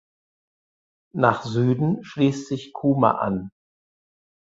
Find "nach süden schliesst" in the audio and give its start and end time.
1.13-2.47